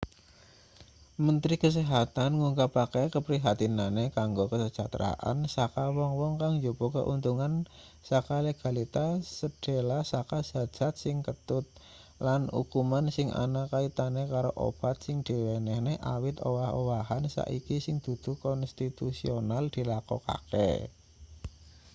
mentri 1.25 1.55
kesehatan 1.63 2.31
ngungkapake 2.39 3.03
keprihatinane 3.15 4.05
kanggo 4.17 4.43
kasejahteraan 4.51 5.37
saka 5.55 5.83
wong-wong 5.97 6.33
kang 6.41 6.53
njupuk 6.59 6.89
keuntungan 6.97 7.53
saka 8.09 8.35
legalitas 8.47 9.17
sedhela 9.39 9.99
saka 10.11 10.37
zat-zat 10.51 10.93
sing 11.03 11.17
ketut 11.27 11.65
lan 12.25 12.41
ukuman 12.61 13.05
sing 13.15 13.27
ana 13.43 13.63
kaitane 13.73 14.23
karo 14.33 14.51
obat 14.69 14.95
sing 15.05 15.17
diwenehne 15.27 15.93
awit 16.13 16.37
owah-owahan 16.49 17.23
saiki 17.35 17.77
sing 17.85 17.95
dudu 18.05 18.31
konstitusional 18.45 19.63
dilakokake 19.75 20.71